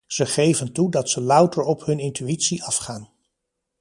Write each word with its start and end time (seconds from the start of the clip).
Ze 0.07 0.25
geven 0.25 0.73
toe 0.73 0.91
dat 0.91 1.09
ze 1.09 1.21
louter 1.21 1.63
op 1.63 1.85
hun 1.85 1.99
intuïtie 1.99 2.63
afgaan. 2.63 3.09